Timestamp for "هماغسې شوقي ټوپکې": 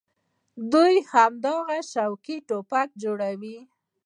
1.11-2.99